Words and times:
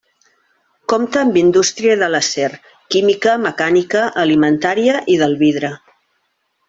Compta 0.93 1.19
amb 1.23 1.35
indústria 1.41 1.97
de 2.03 2.09
l'acer, 2.13 2.49
química, 2.95 3.37
mecànica, 3.45 4.03
alimentària 4.23 4.97
i 5.17 5.21
del 5.25 5.37
vidre. 5.45 5.71